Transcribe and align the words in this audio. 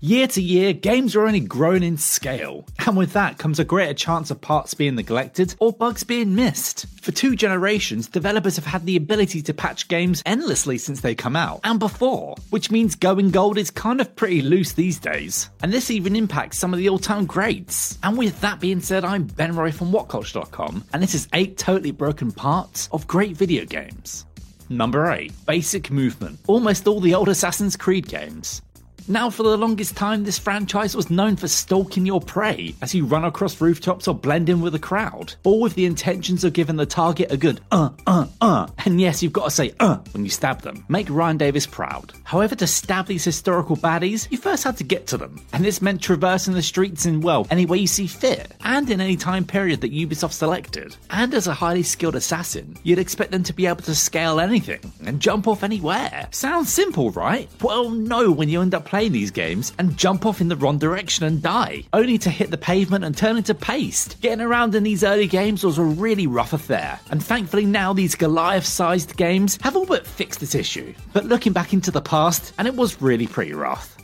Year 0.00 0.28
to 0.28 0.40
year, 0.40 0.72
games 0.74 1.16
are 1.16 1.26
only 1.26 1.40
grown 1.40 1.82
in 1.82 1.96
scale, 1.96 2.64
and 2.86 2.96
with 2.96 3.14
that 3.14 3.36
comes 3.36 3.58
a 3.58 3.64
greater 3.64 3.94
chance 3.94 4.30
of 4.30 4.40
parts 4.40 4.72
being 4.72 4.94
neglected 4.94 5.56
or 5.58 5.72
bugs 5.72 6.04
being 6.04 6.36
missed. 6.36 6.86
For 7.02 7.10
two 7.10 7.34
generations, 7.34 8.06
developers 8.06 8.54
have 8.54 8.64
had 8.64 8.86
the 8.86 8.94
ability 8.94 9.42
to 9.42 9.52
patch 9.52 9.88
games 9.88 10.22
endlessly 10.24 10.78
since 10.78 11.00
they 11.00 11.16
come 11.16 11.34
out, 11.34 11.58
and 11.64 11.80
before, 11.80 12.36
which 12.50 12.70
means 12.70 12.94
going 12.94 13.32
gold 13.32 13.58
is 13.58 13.72
kind 13.72 14.00
of 14.00 14.14
pretty 14.14 14.40
loose 14.40 14.72
these 14.72 15.00
days. 15.00 15.50
And 15.64 15.72
this 15.72 15.90
even 15.90 16.14
impacts 16.14 16.58
some 16.58 16.72
of 16.72 16.78
the 16.78 16.88
all 16.88 17.00
time 17.00 17.26
greats. 17.26 17.98
And 18.04 18.16
with 18.16 18.40
that 18.40 18.60
being 18.60 18.80
said, 18.80 19.04
I'm 19.04 19.24
Ben 19.24 19.56
Roy 19.56 19.72
from 19.72 19.90
WhatCulture.com, 19.90 20.84
and 20.92 21.02
this 21.02 21.16
is 21.16 21.26
8 21.32 21.58
totally 21.58 21.90
broken 21.90 22.30
parts 22.30 22.88
of 22.92 23.08
great 23.08 23.36
video 23.36 23.64
games. 23.64 24.26
Number 24.70 25.10
8 25.10 25.32
Basic 25.46 25.90
Movement. 25.90 26.38
Almost 26.46 26.86
all 26.86 27.00
the 27.00 27.14
old 27.14 27.28
Assassin's 27.28 27.74
Creed 27.74 28.06
games. 28.06 28.62
Now, 29.10 29.30
for 29.30 29.42
the 29.42 29.56
longest 29.56 29.96
time, 29.96 30.24
this 30.24 30.38
franchise 30.38 30.94
was 30.94 31.08
known 31.10 31.36
for 31.36 31.48
stalking 31.48 32.04
your 32.04 32.20
prey 32.20 32.74
as 32.82 32.94
you 32.94 33.06
run 33.06 33.24
across 33.24 33.58
rooftops 33.58 34.06
or 34.06 34.14
blend 34.14 34.50
in 34.50 34.60
with 34.60 34.74
a 34.74 34.78
crowd, 34.78 35.34
all 35.44 35.60
with 35.60 35.74
the 35.74 35.86
intentions 35.86 36.44
of 36.44 36.52
giving 36.52 36.76
the 36.76 36.84
target 36.84 37.32
a 37.32 37.38
good 37.38 37.62
uh, 37.72 37.88
uh, 38.06 38.26
uh. 38.42 38.66
And 38.84 39.00
yes, 39.00 39.22
you've 39.22 39.32
got 39.32 39.44
to 39.44 39.50
say 39.50 39.72
uh 39.80 39.96
when 40.12 40.24
you 40.24 40.30
stab 40.30 40.60
them. 40.60 40.84
Make 40.90 41.08
Ryan 41.08 41.38
Davis 41.38 41.66
proud. 41.66 42.12
However, 42.24 42.54
to 42.56 42.66
stab 42.66 43.06
these 43.06 43.24
historical 43.24 43.78
baddies, 43.78 44.30
you 44.30 44.36
first 44.36 44.64
had 44.64 44.76
to 44.76 44.84
get 44.84 45.06
to 45.06 45.16
them, 45.16 45.40
and 45.54 45.64
this 45.64 45.80
meant 45.80 46.02
traversing 46.02 46.52
the 46.52 46.60
streets 46.60 47.06
in, 47.06 47.22
well, 47.22 47.46
any 47.50 47.64
way 47.64 47.78
you 47.78 47.86
see 47.86 48.06
fit, 48.06 48.52
and 48.62 48.90
in 48.90 49.00
any 49.00 49.16
time 49.16 49.46
period 49.46 49.80
that 49.80 49.92
Ubisoft 49.92 50.32
selected. 50.32 50.94
And 51.08 51.32
as 51.32 51.46
a 51.46 51.54
highly 51.54 51.82
skilled 51.82 52.16
assassin, 52.16 52.76
you'd 52.82 52.98
expect 52.98 53.30
them 53.30 53.42
to 53.44 53.54
be 53.54 53.64
able 53.64 53.82
to 53.84 53.94
scale 53.94 54.38
anything 54.38 54.80
and 55.06 55.18
jump 55.18 55.48
off 55.48 55.62
anywhere. 55.62 56.28
Sounds 56.30 56.70
simple, 56.70 57.10
right? 57.12 57.48
Well, 57.62 57.88
no, 57.88 58.30
when 58.30 58.50
you 58.50 58.60
end 58.60 58.74
up 58.74 58.84
playing 58.84 58.97
these 59.06 59.30
games 59.30 59.72
and 59.78 59.96
jump 59.96 60.26
off 60.26 60.40
in 60.40 60.48
the 60.48 60.56
wrong 60.56 60.78
direction 60.78 61.24
and 61.24 61.40
die, 61.40 61.84
only 61.92 62.18
to 62.18 62.30
hit 62.30 62.50
the 62.50 62.58
pavement 62.58 63.04
and 63.04 63.16
turn 63.16 63.36
into 63.36 63.54
paste. 63.54 64.20
Getting 64.20 64.44
around 64.44 64.74
in 64.74 64.82
these 64.82 65.04
early 65.04 65.28
games 65.28 65.62
was 65.62 65.78
a 65.78 65.84
really 65.84 66.26
rough 66.26 66.52
affair, 66.52 66.98
and 67.12 67.22
thankfully 67.22 67.66
now 67.66 67.92
these 67.92 68.16
Goliath 68.16 68.66
sized 68.66 69.16
games 69.16 69.56
have 69.62 69.76
all 69.76 69.86
but 69.86 70.04
fixed 70.04 70.40
this 70.40 70.56
issue. 70.56 70.92
But 71.12 71.26
looking 71.26 71.52
back 71.52 71.72
into 71.72 71.92
the 71.92 72.02
past, 72.02 72.52
and 72.58 72.66
it 72.66 72.74
was 72.74 73.00
really 73.00 73.28
pretty 73.28 73.52
rough. 73.52 73.96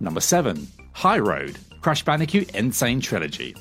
Number 0.00 0.20
7 0.20 0.66
High 0.92 1.18
Road 1.18 1.58
Crash 1.82 2.04
Bandicoot 2.04 2.50
N. 2.54 2.72
Sane 2.72 3.00
Trilogy. 3.00 3.54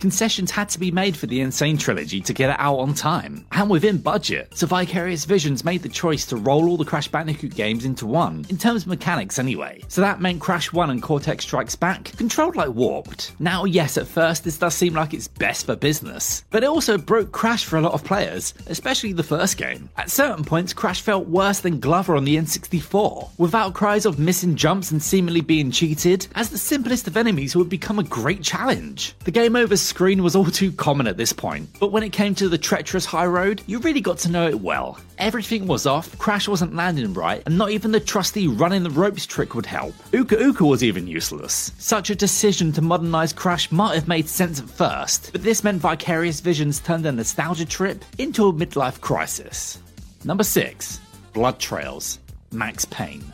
Concessions 0.00 0.50
had 0.50 0.68
to 0.68 0.78
be 0.78 0.92
made 0.92 1.16
for 1.16 1.26
the 1.26 1.40
N. 1.40 1.50
Sane 1.50 1.76
trilogy 1.76 2.20
to 2.20 2.32
get 2.32 2.50
it 2.50 2.56
out 2.60 2.78
on 2.78 2.94
time, 2.94 3.44
and 3.52 3.68
within 3.68 3.98
budget, 3.98 4.56
so 4.56 4.66
Vicarious 4.66 5.24
Visions 5.24 5.64
made 5.64 5.82
the 5.82 5.88
choice 5.88 6.24
to 6.26 6.36
roll 6.36 6.68
all 6.68 6.76
the 6.76 6.84
Crash 6.84 7.08
Bandicoot 7.08 7.54
games 7.54 7.84
into 7.84 8.06
one, 8.06 8.46
in 8.48 8.58
terms 8.58 8.82
of 8.82 8.88
mechanics 8.88 9.38
anyway. 9.38 9.82
So 9.88 10.00
that 10.00 10.20
meant 10.20 10.40
Crash 10.40 10.72
1 10.72 10.90
and 10.90 11.02
Cortex 11.02 11.44
Strikes 11.44 11.74
Back 11.74 12.04
controlled 12.16 12.54
like 12.54 12.70
warped. 12.70 13.32
Now, 13.40 13.64
yes, 13.64 13.98
at 13.98 14.06
first 14.06 14.44
this 14.44 14.58
does 14.58 14.74
seem 14.74 14.94
like 14.94 15.14
it's 15.14 15.26
best 15.26 15.66
for 15.66 15.74
business, 15.74 16.44
but 16.50 16.62
it 16.62 16.68
also 16.68 16.96
broke 16.96 17.32
Crash 17.32 17.64
for 17.64 17.76
a 17.76 17.82
lot 17.82 17.94
of 17.94 18.04
players, 18.04 18.54
especially 18.68 19.12
the 19.12 19.22
first 19.24 19.56
game. 19.56 19.88
At 19.96 20.10
certain 20.10 20.44
points, 20.44 20.72
Crash 20.72 21.00
felt 21.00 21.26
worse 21.26 21.60
than 21.60 21.80
Glover 21.80 22.14
on 22.14 22.24
the 22.24 22.36
N64, 22.36 23.30
without 23.36 23.74
cries 23.74 24.06
of 24.06 24.18
missing 24.18 24.54
jumps 24.54 24.92
and 24.92 25.02
seemingly 25.02 25.40
being 25.40 25.72
cheated, 25.72 26.28
as 26.36 26.50
the 26.50 26.58
simplest 26.58 27.08
of 27.08 27.16
enemies 27.16 27.56
would 27.56 27.68
become 27.68 27.98
a 27.98 28.04
great 28.04 28.42
challenge. 28.42 29.14
The 29.24 29.30
game 29.32 29.56
over 29.56 29.76
screen 29.88 30.22
was 30.22 30.36
all 30.36 30.44
too 30.44 30.70
common 30.70 31.06
at 31.06 31.16
this 31.16 31.32
point, 31.32 31.68
but 31.80 31.90
when 31.90 32.02
it 32.02 32.12
came 32.12 32.34
to 32.36 32.48
the 32.48 32.58
treacherous 32.58 33.04
high 33.04 33.26
road, 33.26 33.62
you 33.66 33.78
really 33.78 34.00
got 34.00 34.18
to 34.18 34.30
know 34.30 34.46
it 34.46 34.60
well. 34.60 35.00
Everything 35.18 35.66
was 35.66 35.86
off, 35.86 36.16
Crash 36.18 36.46
wasn't 36.46 36.74
landing 36.74 37.14
right, 37.14 37.42
and 37.46 37.56
not 37.56 37.70
even 37.70 37.90
the 37.90 37.98
trusty 37.98 38.46
running 38.46 38.82
the 38.82 38.90
ropes 38.90 39.26
trick 39.26 39.54
would 39.54 39.66
help. 39.66 39.94
Uka 40.12 40.38
Uka 40.38 40.64
was 40.64 40.84
even 40.84 41.06
useless. 41.06 41.72
Such 41.78 42.10
a 42.10 42.14
decision 42.14 42.70
to 42.72 42.82
modernise 42.82 43.32
Crash 43.32 43.72
might 43.72 43.94
have 43.94 44.08
made 44.08 44.28
sense 44.28 44.60
at 44.60 44.68
first, 44.68 45.32
but 45.32 45.42
this 45.42 45.64
meant 45.64 45.80
Vicarious 45.80 46.40
Visions 46.40 46.80
turned 46.80 47.06
a 47.06 47.12
nostalgia 47.12 47.66
trip 47.66 48.04
into 48.18 48.46
a 48.46 48.52
midlife 48.52 49.00
crisis. 49.00 49.78
Number 50.24 50.44
6 50.44 51.00
Blood 51.32 51.58
Trails 51.58 52.18
Max 52.52 52.84
Payne. 52.84 53.32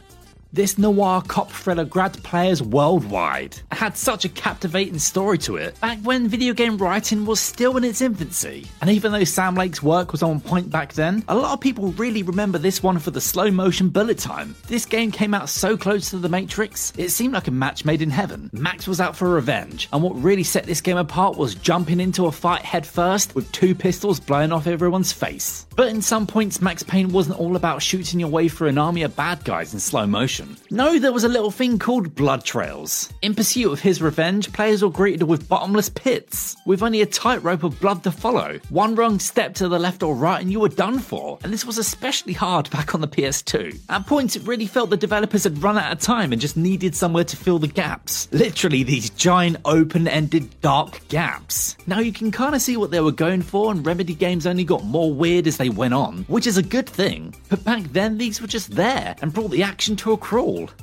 This 0.54 0.78
noir 0.78 1.20
cop 1.20 1.50
thriller 1.50 1.84
grabbed 1.84 2.22
players 2.22 2.62
worldwide 2.62 3.59
and 3.72 3.81
had 3.81 3.97
such 3.97 4.25
a 4.25 4.28
captivating 4.28 5.00
story 5.00 5.37
to 5.38 5.56
it 5.56 5.81
back 5.81 5.98
when 6.04 6.28
video 6.28 6.54
game 6.54 6.78
writing 6.78 7.26
was 7.26 7.41
still 7.41 7.76
in 7.76 7.82
its 7.82 8.00
infancy. 8.00 8.69
And 8.81 8.88
even 8.88 9.10
though 9.10 9.25
Sam 9.25 9.56
Lake's 9.56 9.82
work 9.82 10.12
was 10.12 10.22
on 10.22 10.41
point 10.41 10.70
back 10.70 10.93
then, 10.93 11.25
a 11.26 11.34
lot 11.34 11.54
of 11.54 11.60
people 11.60 11.91
really 11.94 12.22
remember 12.22 12.56
this 12.56 12.84
one 12.84 13.00
for 13.00 13.10
the 13.10 13.20
slow 13.20 13.50
motion 13.50 13.88
bullet 13.88 14.19
time. 14.19 14.54
This 14.69 14.87
game 14.87 15.10
came 15.10 15.34
out 15.34 15.48
so 15.48 15.76
close 15.76 16.10
to 16.10 16.19
The 16.19 16.28
Matrix, 16.28 16.93
it 16.97 17.10
seemed 17.10 17.34
like 17.34 17.48
a 17.48 17.50
match 17.50 17.84
made 17.84 18.00
in 18.00 18.10
heaven. 18.10 18.48
Max 18.53 18.87
was 18.87 19.00
out 19.00 19.16
for 19.16 19.28
revenge, 19.28 19.88
and 19.93 20.04
what 20.04 20.22
really 20.22 20.44
set 20.44 20.66
this 20.66 20.81
game 20.81 20.98
apart 20.98 21.37
was 21.37 21.56
jumping 21.56 21.98
into 21.98 22.26
a 22.26 22.31
fight 22.32 22.62
head 22.62 22.87
first 22.87 23.34
with 23.34 23.50
two 23.50 23.75
pistols 23.75 24.20
blowing 24.20 24.53
off 24.53 24.69
everyone's 24.69 25.12
face. 25.12 25.66
But 25.75 25.88
in 25.88 26.00
some 26.00 26.28
points, 26.28 26.62
Max 26.62 26.84
Payne 26.84 27.10
wasn't 27.10 27.41
all 27.41 27.56
about 27.56 27.82
shooting 27.82 28.20
your 28.20 28.28
way 28.28 28.48
through 28.48 28.69
an 28.69 28.78
army 28.78 29.03
of 29.03 29.16
bad 29.16 29.43
guys 29.43 29.75
in 29.75 29.81
slow 29.81 30.06
motion. 30.06 30.44
No, 30.71 30.99
there 30.99 31.12
was 31.12 31.25
a 31.25 31.28
little 31.28 31.50
thing 31.50 31.78
called 31.78 32.15
blood 32.15 32.44
trails. 32.44 33.12
In 33.22 33.34
pursuit 33.34 33.72
of 33.72 33.81
his 33.81 34.00
revenge, 34.00 34.53
players 34.53 34.82
were 34.82 34.91
greeted 34.91 35.25
with 35.25 35.49
bottomless 35.49 35.88
pits, 35.88 36.56
with 36.66 36.82
only 36.82 37.03
a 37.03 37.06
tightrope 37.06 37.62
of 37.62 37.81
blood 37.81 38.03
to 38.05 38.10
follow. 38.10 38.59
One 38.71 38.94
wrong 38.94 39.19
step 39.19 39.55
to 39.55 39.69
the 39.69 39.78
left 39.78 40.03
or 40.03 40.15
right 40.15 40.41
and 40.41 40.53
you 40.53 40.60
were 40.60 40.69
done 40.69 40.99
for, 40.99 41.38
and 41.43 41.53
this 41.53 41.65
was 41.65 41.78
especially 41.78 42.32
hard 42.32 42.71
back 42.71 42.94
on 42.94 43.00
the 43.00 43.09
PS2. 43.09 43.81
At 43.88 44.06
points, 44.06 44.37
it 44.37 44.47
really 44.47 44.66
felt 44.66 44.91
the 44.91 44.97
developers 44.97 45.44
had 45.44 45.62
run 45.62 45.78
out 45.78 45.93
of 45.93 46.00
time 46.00 46.32
and 46.32 46.41
just 46.41 46.56
needed 46.56 46.94
somewhere 46.94 47.25
to 47.25 47.37
fill 47.37 47.59
the 47.59 47.66
gaps. 47.66 48.28
Literally, 48.32 48.82
these 48.82 49.11
giant 49.11 49.56
open 49.65 50.06
ended 50.06 50.61
dark 50.61 51.00
gaps. 51.09 51.76
Now 51.87 52.00
you 52.00 52.12
can 52.12 52.31
kind 52.31 52.55
of 52.55 52.62
see 52.62 52.76
what 52.76 52.91
they 52.91 53.00
were 53.00 53.12
going 53.12 53.43
for, 53.43 53.71
and 53.71 53.84
Remedy 53.84 54.15
games 54.15 54.47
only 54.47 54.65
got 54.65 54.84
more 54.84 55.12
weird 55.12 55.47
as 55.47 55.56
they 55.56 55.69
went 55.69 55.94
on, 55.94 56.25
which 56.28 56.47
is 56.47 56.56
a 56.56 56.62
good 56.62 56.88
thing. 56.88 57.34
But 57.49 57.65
back 57.65 57.82
then, 57.93 58.19
these 58.19 58.41
were 58.41 58.47
just 58.47 58.71
there 58.72 59.15
and 59.22 59.32
brought 59.32 59.50
the 59.50 59.62
action 59.62 59.97
to 59.97 60.12
a 60.12 60.16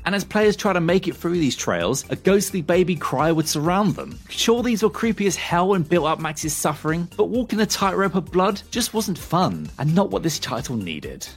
And 0.06 0.16
as 0.16 0.24
players 0.24 0.56
try 0.56 0.74
to 0.74 0.80
make 0.80 1.08
it 1.08 1.16
through 1.16 1.34
these 1.34 1.56
trails, 1.56 2.06
a 2.10 2.16
ghostly 2.16 2.62
baby 2.62 2.96
cry 2.96 3.32
would 3.32 3.48
surround 3.48 3.96
them. 3.96 4.20
Sure, 4.30 4.64
these 4.64 4.84
were 4.84 4.90
creepy 4.90 5.28
as 5.28 5.36
hell 5.36 5.74
and 5.74 5.88
built 5.88 6.08
up 6.08 6.20
Max's 6.20 6.56
suffering, 6.56 7.08
but 7.18 7.30
walking 7.30 7.60
a 7.62 7.66
tightrope 7.66 8.16
of 8.16 8.32
blood 8.32 8.62
just 8.72 8.94
wasn't 8.94 9.18
fun, 9.18 9.70
and 9.80 9.94
not 9.94 10.10
what 10.10 10.24
this 10.24 10.40
title 10.40 10.76
needed. 10.76 11.28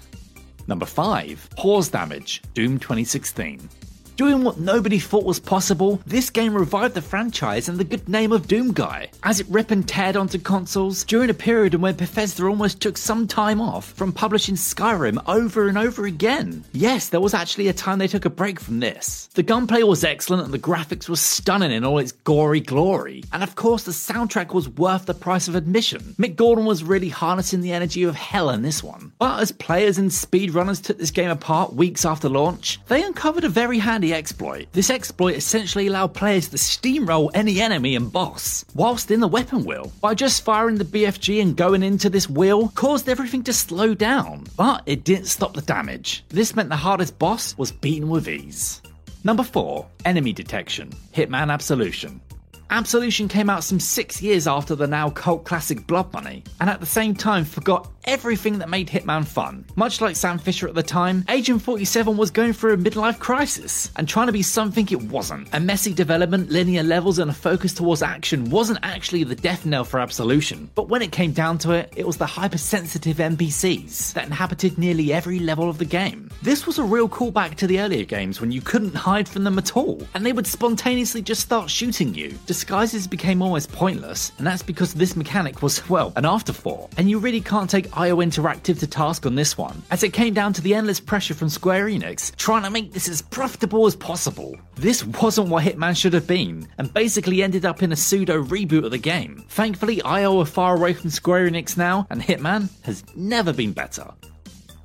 Number 0.66 0.86
5 0.86 1.50
Pause 1.56 1.88
Damage, 1.88 2.42
Doom 2.54 2.78
2016. 2.78 3.68
Doing 4.16 4.44
what 4.44 4.60
nobody 4.60 5.00
thought 5.00 5.24
was 5.24 5.40
possible, 5.40 6.00
this 6.06 6.30
game 6.30 6.54
revived 6.54 6.94
the 6.94 7.02
franchise 7.02 7.68
and 7.68 7.78
the 7.78 7.84
good 7.84 8.08
name 8.08 8.30
of 8.30 8.46
Doom 8.46 8.72
Guy, 8.72 9.10
as 9.24 9.40
it 9.40 9.46
rip 9.48 9.72
and 9.72 9.84
teared 9.84 10.14
onto 10.14 10.38
consoles 10.38 11.02
during 11.02 11.30
a 11.30 11.34
period 11.34 11.74
when 11.74 11.96
Bethesda 11.96 12.46
almost 12.46 12.80
took 12.80 12.96
some 12.96 13.26
time 13.26 13.60
off 13.60 13.86
from 13.94 14.12
publishing 14.12 14.54
Skyrim 14.54 15.20
over 15.26 15.66
and 15.66 15.76
over 15.76 16.06
again. 16.06 16.64
Yes, 16.72 17.08
there 17.08 17.20
was 17.20 17.34
actually 17.34 17.66
a 17.66 17.72
time 17.72 17.98
they 17.98 18.06
took 18.06 18.24
a 18.24 18.30
break 18.30 18.60
from 18.60 18.78
this. 18.78 19.28
The 19.34 19.42
gunplay 19.42 19.82
was 19.82 20.04
excellent 20.04 20.44
and 20.44 20.54
the 20.54 20.60
graphics 20.60 21.08
were 21.08 21.16
stunning 21.16 21.72
in 21.72 21.84
all 21.84 21.98
its 21.98 22.12
gory 22.12 22.60
glory, 22.60 23.24
and 23.32 23.42
of 23.42 23.56
course 23.56 23.82
the 23.82 23.90
soundtrack 23.90 24.54
was 24.54 24.68
worth 24.68 25.06
the 25.06 25.14
price 25.14 25.48
of 25.48 25.56
admission. 25.56 26.14
Mick 26.20 26.36
Gordon 26.36 26.66
was 26.66 26.84
really 26.84 27.08
harnessing 27.08 27.62
the 27.62 27.72
energy 27.72 28.04
of 28.04 28.14
hell 28.14 28.50
in 28.50 28.62
this 28.62 28.80
one. 28.80 29.10
But 29.18 29.40
as 29.40 29.50
players 29.50 29.98
and 29.98 30.10
speedrunners 30.10 30.80
took 30.80 30.98
this 30.98 31.10
game 31.10 31.30
apart 31.30 31.74
weeks 31.74 32.04
after 32.04 32.28
launch, 32.28 32.78
they 32.86 33.02
uncovered 33.02 33.42
a 33.42 33.48
very 33.48 33.80
handy 33.80 34.03
exploit. 34.12 34.66
This 34.72 34.90
exploit 34.90 35.36
essentially 35.36 35.86
allowed 35.86 36.14
players 36.14 36.48
to 36.48 36.56
steamroll 36.56 37.30
any 37.32 37.60
enemy 37.60 37.96
and 37.96 38.12
boss, 38.12 38.64
whilst 38.74 39.10
in 39.10 39.20
the 39.20 39.28
weapon 39.28 39.64
wheel. 39.64 39.92
By 40.00 40.14
just 40.14 40.44
firing 40.44 40.76
the 40.76 40.84
BFG 40.84 41.40
and 41.40 41.56
going 41.56 41.82
into 41.82 42.10
this 42.10 42.28
wheel, 42.28 42.68
caused 42.74 43.08
everything 43.08 43.44
to 43.44 43.52
slow 43.52 43.94
down, 43.94 44.44
but 44.56 44.82
it 44.86 45.04
didn't 45.04 45.26
stop 45.26 45.54
the 45.54 45.62
damage. 45.62 46.24
This 46.28 46.54
meant 46.54 46.68
the 46.68 46.76
hardest 46.76 47.18
boss 47.18 47.56
was 47.56 47.72
beaten 47.72 48.08
with 48.08 48.28
ease. 48.28 48.82
Number 49.22 49.42
4. 49.42 49.86
Enemy 50.04 50.32
Detection 50.34 50.90
Hitman 51.14 51.50
Absolution. 51.50 52.20
Absolution 52.70 53.28
came 53.28 53.50
out 53.50 53.64
some 53.64 53.78
six 53.78 54.20
years 54.22 54.46
after 54.46 54.74
the 54.74 54.86
now 54.86 55.10
cult 55.10 55.44
classic 55.44 55.86
Blood 55.86 56.12
Money, 56.12 56.42
and 56.60 56.70
at 56.70 56.80
the 56.80 56.86
same 56.86 57.14
time 57.14 57.44
forgot 57.44 57.90
everything 58.04 58.58
that 58.58 58.68
made 58.68 58.88
Hitman 58.88 59.24
fun. 59.24 59.64
Much 59.76 60.00
like 60.00 60.16
Sam 60.16 60.38
Fisher 60.38 60.68
at 60.68 60.74
the 60.74 60.82
time, 60.82 61.24
Agent 61.28 61.62
47 61.62 62.16
was 62.16 62.30
going 62.30 62.52
through 62.52 62.74
a 62.74 62.76
midlife 62.76 63.18
crisis 63.18 63.90
and 63.96 64.08
trying 64.08 64.26
to 64.26 64.32
be 64.32 64.42
something 64.42 64.86
it 64.90 65.02
wasn't. 65.04 65.48
A 65.52 65.60
messy 65.60 65.94
development, 65.94 66.50
linear 66.50 66.82
levels, 66.82 67.18
and 67.18 67.30
a 67.30 67.34
focus 67.34 67.72
towards 67.72 68.02
action 68.02 68.50
wasn't 68.50 68.78
actually 68.82 69.24
the 69.24 69.34
death 69.34 69.64
knell 69.64 69.84
for 69.84 70.00
Absolution, 70.00 70.70
but 70.74 70.88
when 70.88 71.02
it 71.02 71.12
came 71.12 71.32
down 71.32 71.58
to 71.58 71.72
it, 71.72 71.92
it 71.96 72.06
was 72.06 72.16
the 72.16 72.26
hypersensitive 72.26 73.16
NPCs 73.16 74.12
that 74.12 74.26
inhabited 74.26 74.78
nearly 74.78 75.12
every 75.12 75.38
level 75.38 75.68
of 75.68 75.78
the 75.78 75.84
game. 75.84 76.30
This 76.42 76.66
was 76.66 76.78
a 76.78 76.84
real 76.84 77.08
callback 77.08 77.54
to 77.56 77.66
the 77.66 77.80
earlier 77.80 78.04
games 78.04 78.40
when 78.40 78.52
you 78.52 78.60
couldn't 78.60 78.94
hide 78.94 79.28
from 79.28 79.44
them 79.44 79.58
at 79.58 79.76
all, 79.76 80.02
and 80.14 80.26
they 80.26 80.32
would 80.32 80.46
spontaneously 80.46 81.22
just 81.22 81.40
start 81.40 81.70
shooting 81.70 82.14
you. 82.14 82.36
Disguises 82.54 83.08
became 83.08 83.42
almost 83.42 83.72
pointless, 83.72 84.30
and 84.38 84.46
that's 84.46 84.62
because 84.62 84.94
this 84.94 85.16
mechanic 85.16 85.60
was, 85.60 85.88
well, 85.90 86.12
an 86.14 86.24
afterthought, 86.24 86.92
and 86.96 87.10
you 87.10 87.18
really 87.18 87.40
can't 87.40 87.68
take 87.68 87.96
IO 87.96 88.18
Interactive 88.18 88.78
to 88.78 88.86
task 88.86 89.26
on 89.26 89.34
this 89.34 89.58
one, 89.58 89.82
as 89.90 90.04
it 90.04 90.12
came 90.12 90.34
down 90.34 90.52
to 90.52 90.62
the 90.62 90.72
endless 90.72 91.00
pressure 91.00 91.34
from 91.34 91.48
Square 91.48 91.86
Enix 91.86 92.32
trying 92.36 92.62
to 92.62 92.70
make 92.70 92.92
this 92.92 93.08
as 93.08 93.22
profitable 93.22 93.86
as 93.86 93.96
possible. 93.96 94.56
This 94.76 95.04
wasn't 95.04 95.48
what 95.48 95.64
Hitman 95.64 95.96
should 95.96 96.12
have 96.12 96.28
been, 96.28 96.68
and 96.78 96.94
basically 96.94 97.42
ended 97.42 97.64
up 97.64 97.82
in 97.82 97.90
a 97.90 97.96
pseudo 97.96 98.40
reboot 98.40 98.84
of 98.84 98.92
the 98.92 98.98
game. 98.98 99.44
Thankfully, 99.48 100.00
IO 100.02 100.40
are 100.40 100.46
far 100.46 100.76
away 100.76 100.92
from 100.92 101.10
Square 101.10 101.50
Enix 101.50 101.76
now, 101.76 102.06
and 102.08 102.22
Hitman 102.22 102.68
has 102.82 103.02
never 103.16 103.52
been 103.52 103.72
better. 103.72 104.08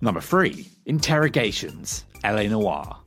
Number 0.01 0.21
3 0.21 0.67
Interrogations 0.87 2.03
LA 2.23 2.47
Noire. 2.47 2.97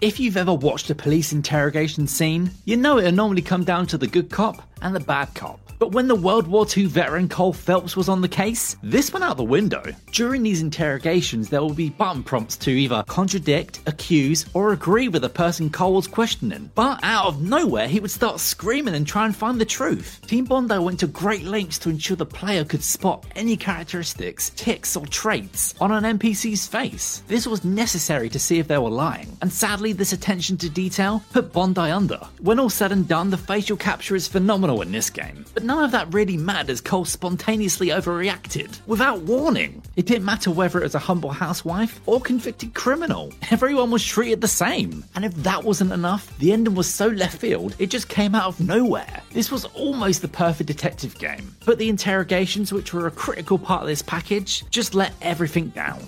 If 0.00 0.20
you've 0.20 0.36
ever 0.36 0.54
watched 0.54 0.90
a 0.90 0.94
police 0.94 1.32
interrogation 1.32 2.06
scene, 2.06 2.52
you 2.64 2.76
know 2.76 2.98
it'll 2.98 3.10
normally 3.10 3.42
come 3.42 3.64
down 3.64 3.88
to 3.88 3.98
the 3.98 4.06
good 4.06 4.30
cop 4.30 4.62
and 4.82 4.94
the 4.94 5.00
bad 5.00 5.34
cop. 5.34 5.60
But 5.78 5.92
when 5.92 6.08
the 6.08 6.14
World 6.16 6.48
War 6.48 6.66
II 6.76 6.86
veteran 6.86 7.28
Cole 7.28 7.52
Phelps 7.52 7.96
was 7.96 8.08
on 8.08 8.20
the 8.20 8.28
case, 8.28 8.76
this 8.82 9.12
went 9.12 9.24
out 9.24 9.36
the 9.36 9.44
window. 9.44 9.84
During 10.10 10.42
these 10.42 10.60
interrogations, 10.60 11.48
there 11.48 11.60
will 11.60 11.72
be 11.72 11.90
button 11.90 12.24
prompts 12.24 12.56
to 12.58 12.72
either 12.72 13.04
contradict, 13.06 13.80
accuse, 13.86 14.44
or 14.54 14.72
agree 14.72 15.06
with 15.08 15.22
the 15.22 15.28
person 15.28 15.70
Cole 15.70 15.94
was 15.94 16.08
questioning. 16.08 16.70
But 16.74 16.98
out 17.04 17.26
of 17.26 17.42
nowhere, 17.42 17.86
he 17.86 18.00
would 18.00 18.10
start 18.10 18.40
screaming 18.40 18.96
and 18.96 19.06
try 19.06 19.24
and 19.24 19.36
find 19.36 19.60
the 19.60 19.64
truth. 19.64 20.20
Team 20.26 20.46
Bondi 20.46 20.78
went 20.78 20.98
to 21.00 21.06
great 21.06 21.44
lengths 21.44 21.78
to 21.80 21.90
ensure 21.90 22.16
the 22.16 22.26
player 22.26 22.64
could 22.64 22.82
spot 22.82 23.24
any 23.36 23.56
characteristics, 23.56 24.50
tics, 24.56 24.96
or 24.96 25.06
traits 25.06 25.76
on 25.80 25.92
an 25.92 26.18
NPC's 26.18 26.66
face. 26.66 27.22
This 27.28 27.46
was 27.46 27.64
necessary 27.64 28.28
to 28.30 28.38
see 28.40 28.58
if 28.58 28.66
they 28.66 28.78
were 28.78 28.90
lying, 28.90 29.36
and 29.42 29.52
sadly, 29.52 29.92
this 29.92 30.12
attention 30.12 30.56
to 30.56 30.68
detail 30.68 31.22
put 31.32 31.52
Bondi 31.52 31.82
under. 31.82 32.18
When 32.40 32.58
all 32.58 32.68
said 32.68 32.90
and 32.90 33.06
done, 33.06 33.30
the 33.30 33.36
facial 33.36 33.76
capture 33.76 34.16
is 34.16 34.26
phenomenal 34.26 34.67
in 34.68 34.92
this 34.92 35.10
game, 35.10 35.44
but 35.54 35.64
none 35.64 35.82
of 35.82 35.90
that 35.92 36.12
really 36.12 36.36
mattered 36.36 36.70
as 36.70 36.80
Cole 36.80 37.04
spontaneously 37.04 37.88
overreacted, 37.88 38.78
without 38.86 39.22
warning. 39.22 39.82
It 39.96 40.06
didn't 40.06 40.26
matter 40.26 40.50
whether 40.50 40.78
it 40.78 40.84
was 40.84 40.94
a 40.94 40.98
humble 41.00 41.30
housewife 41.30 42.00
or 42.06 42.20
convicted 42.20 42.74
criminal. 42.74 43.32
Everyone 43.50 43.90
was 43.90 44.04
treated 44.04 44.40
the 44.40 44.48
same. 44.48 45.04
And 45.14 45.24
if 45.24 45.34
that 45.36 45.64
wasn't 45.64 45.92
enough, 45.92 46.36
the 46.38 46.52
ending 46.52 46.74
was 46.74 46.86
so 46.86 47.08
left 47.08 47.38
field, 47.38 47.74
it 47.78 47.88
just 47.90 48.08
came 48.08 48.34
out 48.34 48.46
of 48.46 48.60
nowhere. 48.60 49.22
This 49.32 49.50
was 49.50 49.64
almost 49.66 50.22
the 50.22 50.28
perfect 50.28 50.68
detective 50.68 51.18
game, 51.18 51.56
but 51.64 51.78
the 51.78 51.88
interrogations, 51.88 52.72
which 52.72 52.92
were 52.92 53.06
a 53.06 53.10
critical 53.10 53.58
part 53.58 53.82
of 53.82 53.88
this 53.88 54.02
package, 54.02 54.68
just 54.70 54.94
let 54.94 55.14
everything 55.22 55.68
down. 55.68 55.98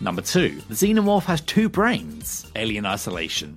Number 0.00 0.20
2. 0.22 0.62
The 0.68 0.74
Xenomorph 0.74 1.24
has 1.24 1.40
two 1.40 1.68
brains. 1.68 2.50
Alien 2.56 2.84
Isolation. 2.84 3.56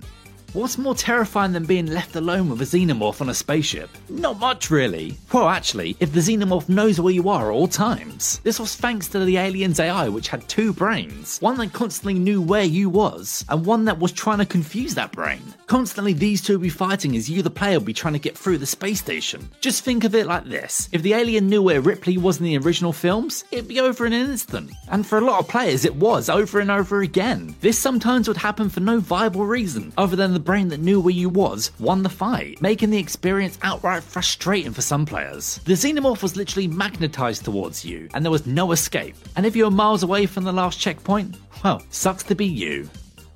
What's 0.56 0.78
more 0.78 0.96
terrifying 0.96 1.52
than 1.52 1.66
being 1.66 1.88
left 1.88 2.16
alone 2.16 2.50
with 2.50 2.62
a 2.62 2.64
xenomorph 2.64 3.20
on 3.20 3.28
a 3.28 3.34
spaceship? 3.34 3.90
Not 4.08 4.40
much, 4.40 4.72
really. 4.72 5.18
Well, 5.34 5.50
actually, 5.50 5.98
if 6.00 6.14
the 6.14 6.22
xenomorph 6.22 6.70
knows 6.70 6.98
where 6.98 7.14
you 7.14 7.28
are 7.28 7.52
at 7.52 7.54
all 7.54 7.68
times. 7.68 8.40
This 8.40 8.58
was 8.58 8.74
thanks 8.74 9.10
to 9.10 9.26
the 9.26 9.36
alien's 9.36 9.82
AI, 9.82 10.08
which 10.08 10.30
had 10.30 10.48
two 10.48 10.72
brains 10.72 11.40
one 11.40 11.58
that 11.58 11.74
constantly 11.74 12.14
knew 12.14 12.42
where 12.42 12.64
you 12.64 12.90
was, 12.90 13.44
and 13.50 13.66
one 13.66 13.84
that 13.84 14.00
was 14.00 14.14
trying 14.14 14.38
to 14.38 14.46
confuse 14.46 14.96
that 14.96 15.12
brain. 15.12 15.42
Constantly, 15.68 16.14
these 16.14 16.42
two 16.42 16.54
would 16.54 16.62
be 16.62 16.70
fighting 16.70 17.18
as 17.18 17.30
you, 17.30 17.42
the 17.42 17.50
player, 17.50 17.78
would 17.78 17.86
be 17.86 17.92
trying 17.92 18.14
to 18.14 18.20
get 18.20 18.38
through 18.38 18.58
the 18.58 18.66
space 18.66 19.02
station. 19.02 19.50
Just 19.60 19.84
think 19.84 20.06
of 20.06 20.16
it 20.16 20.26
like 20.26 20.46
this 20.46 20.88
if 20.94 21.02
the 21.02 21.16
alien 21.16 21.50
knew 21.50 21.64
where 21.64 21.82
Ripley 21.82 22.18
was 22.18 22.38
in 22.38 22.46
the 22.46 22.58
original 22.60 22.94
films, 22.94 23.44
it'd 23.52 23.68
be 23.68 23.82
over 23.82 24.06
in 24.06 24.14
an 24.14 24.30
instant. 24.32 24.72
And 24.88 25.06
for 25.06 25.18
a 25.18 25.26
lot 25.26 25.42
of 25.42 25.50
players, 25.50 25.84
it 25.84 25.98
was 25.98 26.30
over 26.30 26.62
and 26.62 26.72
over 26.72 27.02
again. 27.02 27.54
This 27.60 27.78
sometimes 27.78 28.30
would 28.30 28.38
happen 28.38 28.70
for 28.70 28.80
no 28.80 29.02
viable 29.02 29.46
reason 29.46 29.92
other 29.98 30.16
than 30.16 30.32
the 30.32 30.45
brain 30.46 30.70
that 30.70 30.80
knew 30.80 31.02
where 31.02 31.14
you 31.14 31.28
was 31.28 31.72
won 31.80 32.04
the 32.04 32.10
fight, 32.10 32.62
making 32.62 32.92
the 32.92 32.98
experience 32.98 33.58
outright 33.64 34.04
frustrating 34.04 34.72
for 34.72 34.82
some 34.82 35.06
players. 35.06 35.60
The 35.66 35.74
xenomorph 35.74 36.22
was 36.22 36.38
literally 36.38 36.68
magnetized 36.68 37.44
towards 37.44 37.84
you, 37.84 38.08
and 38.14 38.24
there 38.24 38.32
was 38.32 38.46
no 38.46 38.72
escape. 38.72 39.16
And 39.36 39.46
if 39.46 39.56
you 39.56 39.66
were 39.66 39.72
miles 39.72 40.04
away 40.04 40.26
from 40.26 40.44
the 40.44 40.54
last 40.54 40.80
checkpoint, 40.80 41.36
well, 41.64 41.82
sucks 41.90 42.24
to 42.24 42.36
be 42.36 42.46
you. 42.46 42.90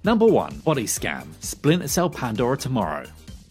Number 0.03 0.25
1 0.25 0.59
Body 0.59 0.87
Scan 0.87 1.27
Splinter 1.41 1.89
Cell 1.89 2.09
Pandora 2.09 2.55
Tomorrow. 2.55 3.07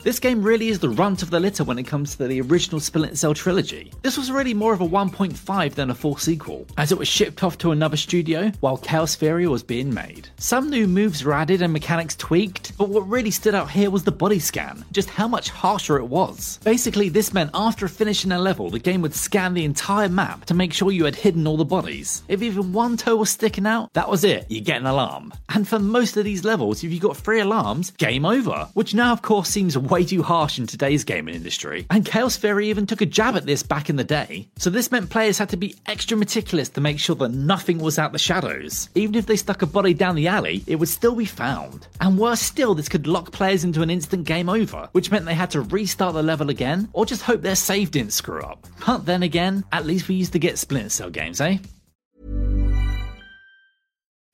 This 0.08 0.20
game 0.20 0.42
really 0.42 0.68
is 0.68 0.78
the 0.78 0.88
runt 0.88 1.22
of 1.22 1.28
the 1.28 1.38
litter 1.38 1.64
when 1.64 1.78
it 1.78 1.82
comes 1.82 2.16
to 2.16 2.26
the 2.26 2.40
original 2.40 2.80
Splinter 2.80 3.14
Cell 3.14 3.34
trilogy. 3.34 3.92
This 4.00 4.16
was 4.16 4.32
really 4.32 4.54
more 4.54 4.72
of 4.72 4.80
a 4.80 4.88
1.5 4.88 5.74
than 5.74 5.90
a 5.90 5.94
full 5.94 6.16
sequel, 6.16 6.66
as 6.78 6.90
it 6.90 6.96
was 6.96 7.06
shipped 7.06 7.44
off 7.44 7.58
to 7.58 7.72
another 7.72 7.98
studio 7.98 8.50
while 8.60 8.78
Chaos 8.78 9.16
Theory 9.16 9.46
was 9.46 9.62
being 9.62 9.92
made. 9.92 10.30
Some 10.38 10.70
new 10.70 10.86
moves 10.86 11.22
were 11.22 11.34
added 11.34 11.60
and 11.60 11.74
mechanics 11.74 12.16
tweaked, 12.16 12.72
but 12.78 12.88
what 12.88 13.06
really 13.06 13.30
stood 13.30 13.54
out 13.54 13.70
here 13.70 13.90
was 13.90 14.02
the 14.02 14.10
body 14.10 14.38
scan, 14.38 14.82
just 14.92 15.10
how 15.10 15.28
much 15.28 15.50
harsher 15.50 15.98
it 15.98 16.06
was. 16.06 16.58
Basically, 16.64 17.10
this 17.10 17.34
meant 17.34 17.50
after 17.52 17.86
finishing 17.86 18.32
a 18.32 18.38
level, 18.38 18.70
the 18.70 18.78
game 18.78 19.02
would 19.02 19.14
scan 19.14 19.52
the 19.52 19.66
entire 19.66 20.08
map 20.08 20.46
to 20.46 20.54
make 20.54 20.72
sure 20.72 20.90
you 20.90 21.04
had 21.04 21.16
hidden 21.16 21.46
all 21.46 21.58
the 21.58 21.66
bodies. 21.66 22.22
If 22.28 22.40
even 22.40 22.72
one 22.72 22.96
toe 22.96 23.16
was 23.16 23.28
sticking 23.28 23.66
out, 23.66 23.92
that 23.92 24.08
was 24.08 24.24
it, 24.24 24.46
you 24.48 24.62
get 24.62 24.80
an 24.80 24.86
alarm. 24.86 25.34
And 25.50 25.68
for 25.68 25.78
most 25.78 26.16
of 26.16 26.24
these 26.24 26.44
levels, 26.44 26.82
if 26.82 26.90
you 26.90 26.98
got 26.98 27.18
three 27.18 27.40
alarms, 27.40 27.90
game 27.90 28.24
over, 28.24 28.70
which 28.72 28.94
now 28.94 29.12
of 29.12 29.20
course 29.20 29.50
seems 29.50 29.76
way 29.76 29.97
too 30.04 30.22
harsh 30.22 30.58
in 30.58 30.66
today's 30.66 31.04
gaming 31.04 31.34
industry, 31.34 31.86
and 31.90 32.04
Chaos 32.04 32.36
Theory 32.36 32.68
even 32.68 32.86
took 32.86 33.00
a 33.00 33.06
jab 33.06 33.36
at 33.36 33.46
this 33.46 33.62
back 33.62 33.88
in 33.90 33.96
the 33.96 34.04
day. 34.04 34.48
So 34.56 34.70
this 34.70 34.90
meant 34.90 35.10
players 35.10 35.38
had 35.38 35.48
to 35.50 35.56
be 35.56 35.74
extra 35.86 36.16
meticulous 36.16 36.68
to 36.70 36.80
make 36.80 36.98
sure 36.98 37.16
that 37.16 37.30
nothing 37.30 37.78
was 37.78 37.98
out 37.98 38.12
the 38.12 38.18
shadows. 38.18 38.88
Even 38.94 39.14
if 39.14 39.26
they 39.26 39.36
stuck 39.36 39.62
a 39.62 39.66
body 39.66 39.94
down 39.94 40.14
the 40.14 40.28
alley, 40.28 40.62
it 40.66 40.76
would 40.76 40.88
still 40.88 41.14
be 41.14 41.24
found. 41.24 41.86
And 42.00 42.18
worse 42.18 42.40
still, 42.40 42.74
this 42.74 42.88
could 42.88 43.06
lock 43.06 43.32
players 43.32 43.64
into 43.64 43.82
an 43.82 43.90
instant 43.90 44.24
game 44.24 44.48
over, 44.48 44.88
which 44.92 45.10
meant 45.10 45.24
they 45.24 45.34
had 45.34 45.50
to 45.52 45.62
restart 45.62 46.14
the 46.14 46.22
level 46.22 46.50
again, 46.50 46.88
or 46.92 47.06
just 47.06 47.22
hope 47.22 47.42
their 47.42 47.56
save 47.56 47.90
didn't 47.90 48.12
screw 48.12 48.42
up. 48.42 48.66
But 48.86 49.06
then 49.06 49.22
again, 49.22 49.64
at 49.72 49.86
least 49.86 50.08
we 50.08 50.14
used 50.14 50.32
to 50.32 50.38
get 50.38 50.58
Splinter 50.58 50.90
Cell 50.90 51.10
games, 51.10 51.40
eh? 51.40 51.58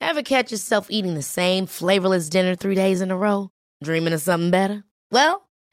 Ever 0.01 0.21
catch 0.21 0.51
yourself 0.51 0.87
eating 0.89 1.15
the 1.15 1.21
same 1.21 1.65
flavorless 1.65 2.29
dinner 2.29 2.55
three 2.55 2.75
days 2.75 3.01
in 3.01 3.11
a 3.11 3.17
row? 3.17 3.49
Dreaming 3.83 4.13
of 4.13 4.21
something 4.21 4.51
better? 4.51 4.83
Well, 5.11 5.44